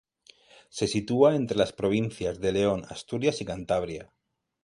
Se 0.71 0.87
sitúa 0.87 1.35
entre 1.35 1.55
las 1.55 1.73
provincias 1.73 2.39
de 2.39 2.51
León, 2.53 2.85
Asturias, 2.89 3.39
y 3.41 3.45
Cantabria. 3.45 4.11